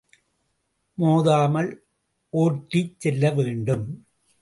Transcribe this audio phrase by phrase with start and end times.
[0.97, 1.71] மோதாமல்
[2.33, 3.87] ஓட்டிச் செல்லவேண்டும்.